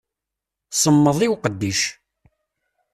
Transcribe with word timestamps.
Semmed 0.81 1.19
i 1.25 1.27
uqeddic. 1.33 1.81